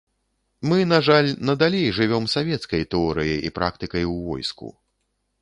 Мы, 0.69 0.77
на 0.91 0.97
жаль, 1.07 1.29
надалей 1.49 1.85
жывём 1.97 2.25
савецкай 2.35 2.81
тэорыяй 2.95 3.39
і 3.51 3.53
практыкай 3.59 4.09
у 4.15 4.19
войску. 4.27 4.73